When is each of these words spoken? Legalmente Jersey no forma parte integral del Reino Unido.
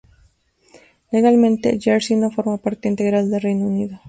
Legalmente 1.11 1.77
Jersey 1.79 2.15
no 2.17 2.31
forma 2.35 2.57
parte 2.65 2.87
integral 2.87 3.29
del 3.29 3.39
Reino 3.41 3.67
Unido. 3.67 3.99